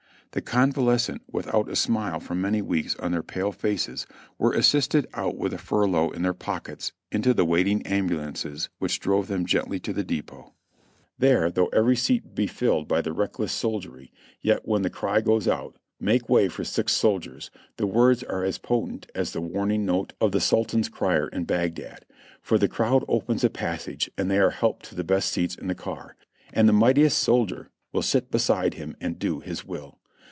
[0.33, 5.35] The convalescent, without a smile for many weeks on their pale faces, were assisted out
[5.35, 9.91] with a furlough in their pockets, into the waiting ambulances, which drove them gently to
[9.91, 10.53] the depot.
[10.53, 14.65] IN THE HOSPITAL 351 There, though every seat be filled by the reckless soldiery, yet
[14.65, 15.19] when the cr}?
[15.19, 19.85] goes out, "Make way for sick soldiers," the words are as potent as the warning
[19.85, 22.05] note of the Sultan's crier in Bagdad;
[22.41, 25.67] for the crowd opens a passage and they are helped to the best seats in
[25.67, 26.15] the car;
[26.53, 29.97] and the mightiest soldier will sit beside him and do his will.